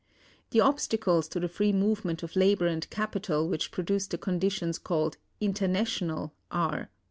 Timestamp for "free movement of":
1.47-2.35